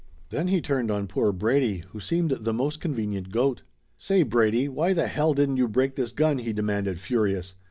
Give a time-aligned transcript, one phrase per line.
[0.31, 3.61] Then he turned on poor Brady, who seemed the most convenient goat.
[3.97, 7.53] "Say, Brady, why the hell didn't you break this gun?" he demanded furious.